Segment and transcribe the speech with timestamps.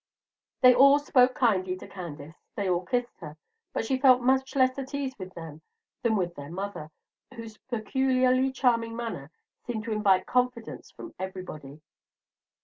[0.61, 3.37] They all spoke kindly to Candace, they all kissed her,
[3.71, 5.61] but she felt much less at ease with them
[6.01, 6.89] than with their mother,
[7.35, 9.29] whose peculiarly charming manner
[9.67, 11.81] seemed to invite confidence from everybody.